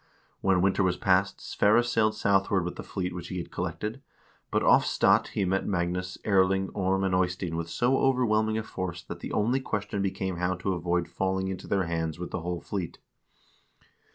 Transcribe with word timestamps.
When 0.41 0.63
winter 0.63 0.81
was 0.81 0.97
past, 0.97 1.39
Sverre 1.41 1.83
sailed 1.83 2.15
southward 2.15 2.65
with 2.65 2.75
the 2.75 2.81
fleet 2.81 3.13
which 3.13 3.27
he 3.27 3.37
had 3.37 3.51
collected, 3.51 4.01
but 4.49 4.63
off 4.63 4.83
Stadt 4.83 5.27
he 5.35 5.45
met 5.45 5.67
Magnus, 5.67 6.17
Erling, 6.25 6.69
Orm, 6.69 7.03
and 7.03 7.13
Eystein 7.13 7.55
with 7.55 7.69
so 7.69 7.99
overwhelming 7.99 8.57
a 8.57 8.63
force 8.63 9.03
that 9.03 9.19
the 9.19 9.31
only 9.31 9.59
question 9.59 10.01
became 10.01 10.37
how 10.37 10.55
to 10.55 10.73
avoid 10.73 11.07
falling 11.07 11.49
into 11.49 11.67
their 11.67 11.83
hands 11.83 12.17
with 12.17 12.31
the 12.31 12.41
whole 12.41 12.61
fleet. 12.61 12.97